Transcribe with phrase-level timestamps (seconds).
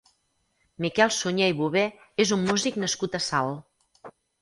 [0.85, 1.85] Miquel Sunyer i Bover
[2.27, 4.13] és un músic nascut a Salt.